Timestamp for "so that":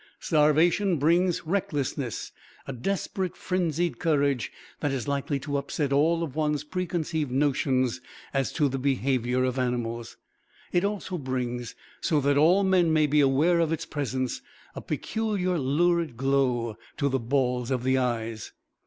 11.99-12.35